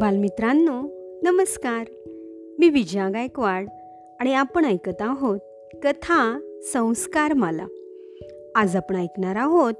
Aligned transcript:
बालमित्रांनो 0.00 0.82
नमस्कार. 1.22 1.84
मी 2.58 2.68
विजया 2.68 3.08
गायकवाड 3.08 3.68
आणि 4.20 4.34
आपण 4.34 4.64
ऐकत 4.64 5.02
आहोत 5.02 5.38
कथा 5.82 6.40
संस्कार 6.72 7.32
माला 7.32 7.66
आज 8.54 8.76
आपण 8.76 8.96
ऐकणार 8.96 9.36
आहोत 9.36 9.74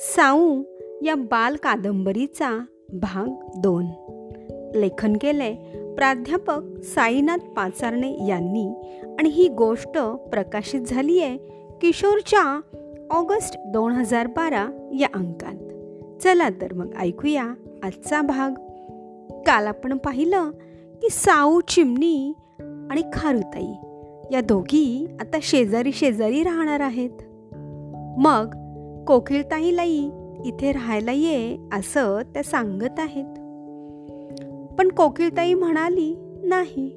साऊ 0.00 0.62
या 1.04 1.14
बाल 1.14 1.56
कादंबरीचा 1.56 2.64
भाग 2.92 3.50
दोन. 3.56 3.86
लेखन 4.74 5.16
केले 5.16 5.54
प्राध्यापक 5.96 6.82
साईनाथ 6.82 7.38
पाचारणे 7.38 8.26
यांनी 8.26 8.68
आणि 9.18 9.28
ही 9.28 9.48
गोष्ट 9.48 9.98
प्रकाशित 10.32 10.80
झाली 10.80 11.20
आहे 11.20 11.38
किशोरच्या 11.80 12.60
ऑगस्ट 13.10 13.56
दोन 13.58 13.92
हजार 13.92 14.26
बारा 14.26 14.88
या 15.00 15.08
अंकात. 15.14 15.56
चला 16.22 16.48
तर 16.48 16.72
मग 16.72 16.94
ऐकूया 16.98 17.54
आजचा 17.82 18.22
भाग. 18.22 18.71
काल 19.46 19.66
आपण 19.66 19.96
पाहिलं 19.96 20.50
की 21.02 21.08
साऊ 21.10 21.60
चिमणी 21.60 22.32
आणि 22.90 23.02
खारुताई 23.12 23.72
या 24.34 24.40
दोघी 24.40 25.06
आता 25.20 25.38
शेजारी 25.42 25.92
शेजारी 25.92 26.42
राहणार 26.42 26.80
आहेत. 26.80 27.10
मग 28.18 28.46
कोकिळताईलाही 29.04 30.10
इथे 30.44 30.72
राहायला 30.72 31.12
ये 31.12 31.58
असं 31.72 32.18
त्या 32.34 32.42
सांगत 32.42 32.98
आहेत. 32.98 33.24
पण 34.78 34.88
कोकिळताई 34.88 35.54
म्हणाली 35.54 36.38
नाही. 36.44 36.96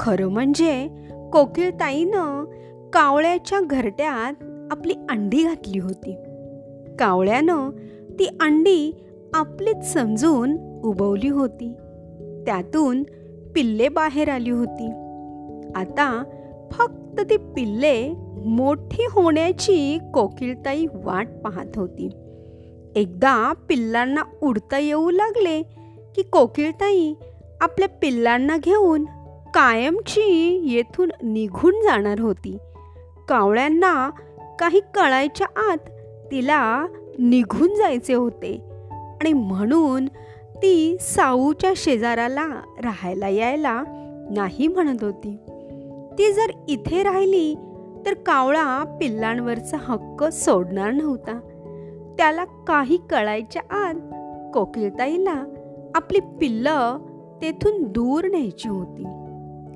खरं 0.00 0.28
म्हणजे 0.28 0.88
कोकिळताईनं 1.32 2.44
कावळ्याच्या 2.92 3.60
घरट्यात 3.60 4.44
आपली 4.70 4.94
अंडी 5.10 5.42
घातली 5.42 5.78
होती. 5.78 6.16
कावळ्यानं 6.98 7.70
ती 8.18 8.26
अंडी 8.40 9.04
आपलीच 9.34 9.92
समजून 9.92 10.80
उबवली 10.84 11.28
होती. 11.28 11.72
त्यातून 12.46 13.02
पिल्ले 13.54 13.88
बाहेर 13.88 14.28
आली 14.28 14.50
होती. 14.50 14.90
आता 15.74 16.24
फक्त 16.72 17.20
ती 17.20 17.36
पिल्ले 17.36 18.12
मोठी 18.44 19.06
होण्याची 19.10 19.98
कोकिळताई 20.14 20.86
वाट 20.94 21.28
पाहत 21.44 21.76
होती. 21.76 22.10
एकदा 22.96 23.52
पिल्लांना 23.68 24.22
उडता 24.42 24.78
येऊ 24.78 25.10
लागले 25.10 25.62
की 26.16 26.22
कोकिळताई 26.22 27.14
आपल्या 27.60 27.88
पिल्लांना 27.88 28.56
घेऊन 28.56 29.04
कायमची 29.54 30.60
येथून 30.64 31.10
निघून 31.22 31.74
जाणार 31.74 32.20
होती. 32.20 32.56
कावळ्यांना 33.28 34.10
काही 34.58 34.80
कळायच्या 34.94 35.46
आत 35.72 35.90
तिला 36.30 36.86
निघून 37.18 37.74
जायचे 37.74 38.14
होते. 38.14 38.69
आणि 39.20 39.32
म्हणून 39.32 40.06
ती 40.56 40.96
साऊच्या 41.00 41.72
शेजाराला 41.76 42.46
राहायला 42.84 43.28
यायला 43.28 43.82
नाही 44.30 44.68
म्हणत 44.68 45.04
होती. 45.04 45.36
ती 46.18 46.32
जर 46.32 46.50
इथे 46.68 47.02
राहिली 47.02 47.54
तर 48.06 48.14
कावळा 48.14 48.96
पिल्लांवरचा 49.00 49.76
हक्क 49.80 50.24
सोडणार 50.24 50.90
नव्हता. 50.90 51.40
त्याला 52.18 52.44
काही 52.44 52.98
कळायच्या 53.10 53.62
आत 53.70 53.94
कोकिळताईला 54.54 55.44
आपली 55.94 56.20
पिल्लं 56.20 56.98
तेथून 57.42 57.82
दूर 57.82 58.24
न्यायची 58.24 58.68
होती. 58.68 59.02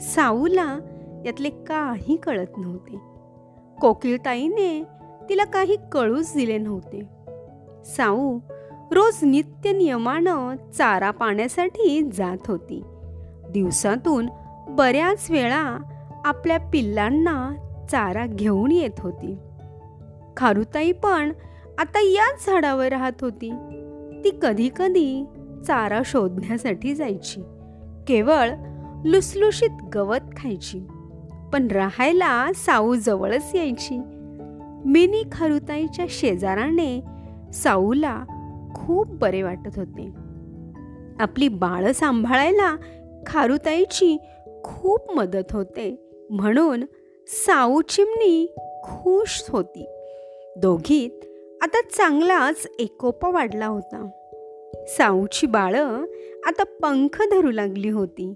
साऊला 0.00 0.78
यातले 1.26 1.50
काही 1.50 2.16
कळत 2.16 2.58
नव्हते. 2.58 3.00
कोकिळताईने 3.80 4.84
तिला 5.28 5.44
काही 5.44 5.76
कळूच 5.92 6.32
दिले 6.36 6.58
नव्हते. 6.58 7.00
साऊ 7.84 8.38
रोज 8.92 9.24
नित्य 9.24 9.72
नियमानं 9.72 10.56
चारा 10.72 11.10
पाण्यासाठी 11.10 12.10
जात 12.12 12.36
होती. 12.46 12.82
दिवसातून 13.50 14.28
बऱ्याच 14.68 15.30
वेळा 15.30 15.78
आपल्या 16.24 16.58
पिल्लांना 16.58 17.50
चारा 17.90 18.26
घेऊन 18.26 18.72
येत 18.72 19.00
होती. 19.00 19.36
खारुताई 20.36 20.92
पण 20.92 21.32
आता 21.78 22.00
याच 22.00 22.46
झाडावर 22.46 22.88
राहत 22.88 23.12
होती. 23.20 23.50
ती 24.24 24.30
कधी 24.42 24.70
कधी 24.76 25.24
चारा 25.66 26.02
शोधण्यासाठी 26.04 26.94
जायची. 26.94 27.40
केवळ 28.08 28.50
लुसलुशीत 29.04 29.82
गवत 29.94 30.36
खायची. 30.36 30.80
पण 31.52 31.66
राहायला 31.66 32.52
साऊ 32.54 32.94
जवळच 32.94 33.50
यायची. 33.54 34.00
मिनी 34.84 35.22
खारुताईच्या 35.32 36.04
शेजाराने 36.08 37.00
साऊला 37.54 38.24
खूप 38.90 39.08
बरे 39.08 39.42
वाटत 39.42 39.78
होते. 39.78 40.06
आपली 41.20 41.48
बाळं 41.48 41.92
सांभाळायला 41.92 42.76
खारुताईची 43.26 44.18
खूप 44.64 45.12
मदत 45.16 45.52
होते. 45.52 46.12
म्हणून 46.30 46.84
साऊ 47.26 47.80
चिमणी 47.80 48.54
खुश 48.84 49.44
होती. 49.48 49.86
दोघीत 50.56 51.24
आता 51.62 51.80
चांगलाच 51.80 52.66
एकोपा 52.78 53.30
वाढला 53.30 53.66
होता. 53.66 54.10
साऊची 54.88 55.46
बाळं 55.46 56.04
आता 56.46 56.64
पंख 56.82 57.22
धरू 57.22 57.50
लागली 57.50 57.88
होती. 57.88 58.34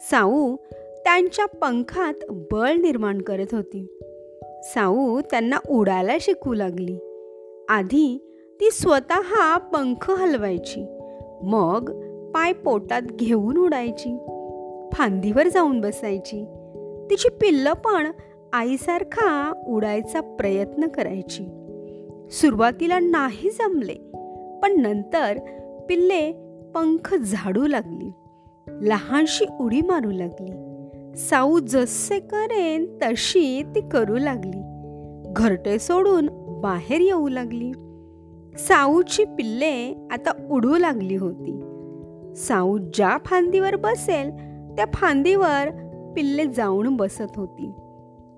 साऊ 0.00 0.56
त्यांच्या 1.04 1.46
पंखात 1.46 2.14
बळ 2.30 2.72
निर्माण 2.72 3.22
करत 3.22 3.46
होती. 3.52 3.98
साऊ 4.62 5.20
त्यांना 5.20 5.58
उडायला 5.68 6.16
शिकू 6.20 6.54
लागली. 6.54 6.98
आधी 7.68 8.25
ती 8.60 8.70
स्वतः 8.70 9.56
पंख 9.56 10.10
हलवायची. 10.10 10.98
मग 11.42 11.90
पाय 12.34 12.52
पोटात 12.52 13.02
घेऊन 13.02 13.56
उडायची. 13.56 14.18
फांदीवर 14.92 15.48
जाऊन 15.48 15.80
बसायची. 15.80 16.44
तिची 17.10 17.28
पिल्लं 17.28 17.72
पण 17.72 18.10
आईसारखा 18.52 19.52
उडायचा 19.66 20.20
प्रयत्न 20.20 20.88
करायची. 20.88 21.44
सुरुवातीला 22.30 22.98
नाही 22.98 23.50
जमले 23.50 23.94
पण 24.62 24.80
नंतर 24.80 25.38
पिल्ले 25.88 26.32
पंख 26.74 27.14
झाडू 27.14 27.66
लागली. 27.66 28.10
लहानशी 28.88 29.44
उडी 29.60 29.80
मारू 29.80 30.10
लागली. 30.10 30.52
साऊ 31.16 31.58
जसे 31.58 32.20
करेन 32.20 32.98
तशी 33.02 33.62
ती 33.74 33.80
करू 33.80 34.16
लागली. 34.16 34.62
घरटे 35.32 35.78
सोडून 35.78 36.28
बाहेर 36.60 37.00
येऊ 37.00 37.28
लागली. 37.28 37.72
साऊची 38.58 39.24
पिल्ले 39.24 40.08
आता 40.10 40.30
उडू 40.50 40.76
लागली 40.76 41.16
होती. 41.16 41.60
साऊ 42.36 42.78
ज्या 42.78 43.18
फांदीवर 43.24 43.76
बसेल 43.76 44.30
त्या 44.76 44.84
फांदीवर 44.94 45.70
पिल्ले 46.16 46.44
जाऊन 46.44 46.96
बसत 46.96 47.36
होती. 47.36 47.70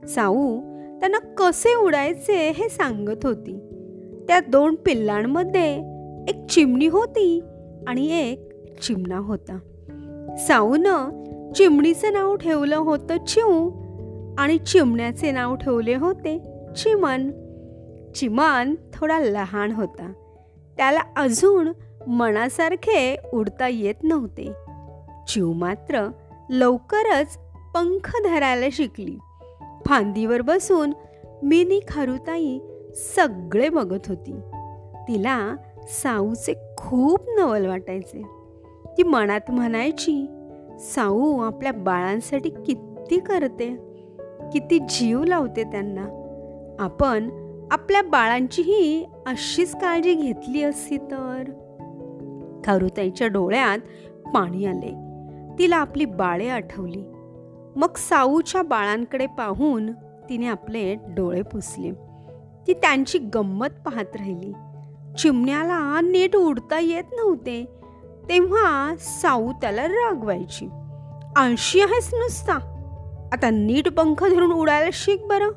साऊ 0.09 0.61
त्यांना 1.01 1.19
कसे 1.19 1.75
उडायचे 1.75 2.51
हे 2.51 2.69
सांगत 2.69 3.27
होती. 3.27 3.59
त्या 4.29 4.41
दोन 4.41 4.75
पिल्लांमध्ये 4.75 5.75
एक 6.29 6.47
चिमणी 6.47 6.87
होती 6.87 7.41
आणि 7.87 8.31
एक 8.31 8.51
चिमणा 8.83 9.19
होता. 9.19 9.59
साऊनं 10.39 11.19
चिमणीचं 11.53 12.13
नाव 12.13 12.37
ठेवलं 12.37 12.77
होतं 12.77 13.25
चिऊ 13.25 13.71
आणि 14.39 14.59
चिमण्याचे 14.59 15.31
नाव 15.31 15.55
ठेवले 15.55 15.95
होते 15.95 16.39
चिमन 16.77 17.31
चिमान 18.19 18.75
थोडा 18.95 19.19
लहान 19.19 19.73
होता. 19.73 20.13
त्याला 20.77 21.01
अजून 21.17 21.73
मनासारखे 22.07 23.17
उडता 23.33 23.69
येत 23.69 23.95
नव्हते. 24.03 24.53
चिव 25.29 25.53
मात्र 25.53 26.11
लवकरच 26.51 27.39
पंख 27.75 28.17
धरायला 28.25 28.67
शिकली. 28.73 29.19
फांदीवर 29.87 30.41
बसून 30.41 30.93
मिनी 31.43 31.81
खारुताई 31.89 32.59
सगळे 32.95 33.69
बघत 33.69 34.09
होती. 34.09 34.33
तिला 35.09 35.57
साऊचे 35.89 36.55
खूप 36.79 37.21
नवल 37.29 37.67
वाटायचे. 37.67 38.23
ती 38.87 39.03
मनात 39.03 39.51
म्हणायची 39.51 40.27
साऊ 40.81 41.41
आपल्या 41.41 41.73
बाळांसाठी 41.73 42.51
किती 42.51 43.19
करते? 43.19 43.77
किती 44.53 44.79
जीव 44.79 45.25
लावते 45.25 45.65
त्यांना? 45.65 46.07
आपण 46.79 47.48
आपल्या 47.71 48.03
बाळांचीही 48.03 49.07
अशीच 49.27 49.75
काळजी 49.75 50.15
घेतली 50.15 50.63
असती 50.63 50.99
तर? 50.99 51.45
खारुताईच्या 52.65 53.27
डोळ्यात 53.27 53.79
पाणी 54.35 54.65
आले. 54.65 54.95
तिला 55.59 55.77
आपली 55.77 56.05
बाळे 56.05 56.49
आठवली. 56.49 57.03
मग 57.77 57.97
साऊच्या 57.97 58.63
बाळांकडे 58.63 59.27
पाहून 59.27 59.93
तिने 60.29 60.47
आपले 60.47 60.95
डोळे 60.95 61.43
पुसले. 61.43 61.91
ती 62.67 62.73
त्यांची 62.73 63.19
गंमत 63.19 63.67
पाहत 63.67 64.17
राहिली. 64.17 64.53
चिमण्याला 65.19 66.01
नीट 66.01 66.37
उडता 66.37 66.79
येत 66.79 67.05
नव्हते 67.13 67.65
तेव्हा 68.29 68.95
साऊ 68.99 69.53
त्याला 69.53 69.89
रागवायची. 69.89 70.69
आळशी 71.37 71.81
आहेस 71.81 72.11
नुसता. 72.15 72.55
आता 73.33 73.51
नीट 73.51 73.89
पंख 73.89 74.25
धरून 74.25 74.53
उडायला 74.53 74.91
शिक 74.93 75.27
बरं. 75.27 75.51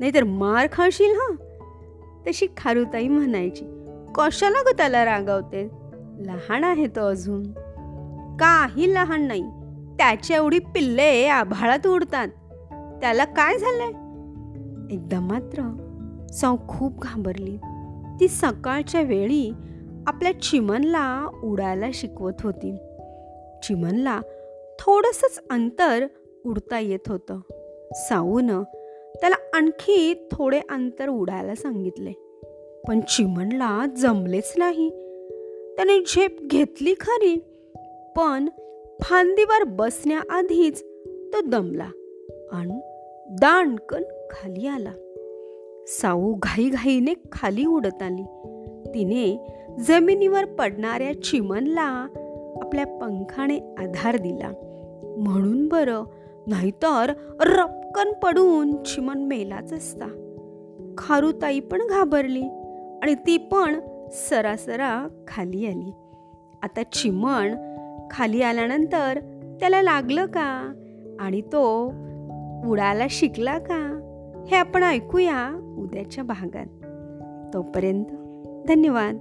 नाहीतर 0.00 0.24
मार 0.24 0.66
खाशील 0.72 1.12
हा? 1.14 1.34
तशी 2.26 2.46
खारुताई 2.56 3.08
म्हणायची. 3.08 3.64
कशाला 4.14 4.70
ग 4.70 4.76
त्याला 4.76 5.04
रागावते? 5.04 5.70
लहान 6.20 6.64
आहे 6.64 6.86
तो 6.86 7.08
अजून. 7.08 7.42
काही 8.36 8.94
लहान 8.94 9.22
नाही. 9.22 9.42
त्याच्या 9.98 10.36
एवढी 10.36 10.58
पिल्ले 10.58 11.26
आभाळात 11.26 11.86
उडतात. 11.86 12.28
त्याला 13.00 13.24
काय 13.24 13.58
झालंय? 13.58 13.88
एकदा 14.94 15.20
मात्र 15.20 15.76
सौ 16.32 16.56
खूप 16.68 16.98
घाबरली. 17.02 17.56
ती 18.20 18.28
सकाळच्या 18.28 19.02
वेळी 19.02 19.52
आपल्या 20.06 20.40
चिमनला 20.40 21.40
उडायला 21.42 21.86
शिकवत 21.94 22.42
होती. 22.42 22.76
चिमनला 23.62 24.20
थोडंसंच 24.80 25.44
अंतर 25.50 26.06
उडता 26.44 26.78
येत 26.78 27.08
होतं. 27.08 27.40
साऊनं 27.94 28.62
त्याला 29.20 29.36
आणखी 29.54 30.28
थोडे 30.32 30.60
अंतर 30.70 31.08
उडायला 31.08 31.54
सांगितले. 31.54 32.12
पण 32.88 33.00
चिमणला 33.00 33.86
जमलेच 33.96 34.54
नाही. 34.56 34.88
त्याने 35.76 36.00
झेप 36.00 36.40
घेतली 36.40 36.94
खरी 37.00 37.36
पण 38.16 38.48
फांदीवर 39.00 39.64
बसण्याआधीच 39.64 40.82
तो 41.06 41.40
दमला 41.40 41.90
आणि 42.52 42.80
दांडकन 43.30 44.02
खाली 44.30 44.66
आला. 44.66 44.92
साऊ 45.86 46.34
घाईघाईने 46.38 47.14
खाली 47.32 47.66
उडत 47.66 48.02
आली. 48.02 48.22
तिने 48.94 49.54
जमिनीवर 49.78 50.44
पडणाऱ्या 50.44 51.22
चिमणला 51.22 52.06
आपल्या 52.62 52.86
पंखाने 52.86 53.58
आधार 53.78 54.16
दिला. 54.16 54.52
म्हणून 55.18 55.68
बरं 55.68 56.04
नाहीतर 56.46 57.12
पटकन 57.90 58.12
पडून 58.12 58.82
चिमण 58.82 59.22
मेलाच 59.22 59.72
असता. 59.72 60.06
खारुताई 60.98 61.60
पण 61.60 61.78
घाबरली 61.78 62.42
आणि 63.02 63.14
ती 63.14 63.36
पण 63.36 63.80
सरासरा 64.12 65.08
खाली 65.28 65.66
आली. 65.66 65.92
आता 66.62 66.82
चिमण 66.82 67.54
खाली 68.10 68.42
आल्यानंतर 68.42 69.18
त्याला 69.60 69.82
लागलं 69.82 70.26
का? 70.26 70.72
आणि 71.20 71.40
तो 71.40 71.92
उडायला 72.68 73.06
शिकला 73.10 73.58
का? 73.58 74.00
हे 74.50 74.56
आपण 74.56 74.82
ऐकूया 74.82 75.74
उद्याच्या 75.78 76.24
भागात. 76.24 76.66
तोपर्यंत 77.54 78.06
धन्यवाद. 78.68 79.16